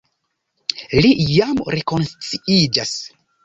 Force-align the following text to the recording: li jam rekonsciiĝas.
li 1.03 1.11
jam 1.35 1.61
rekonsciiĝas. 1.77 2.99